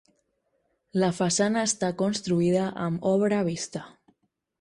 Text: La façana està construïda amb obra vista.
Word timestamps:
La 1.01 1.09
façana 1.17 1.65
està 1.69 1.89
construïda 1.99 2.63
amb 2.87 3.05
obra 3.13 3.43
vista. 3.49 3.83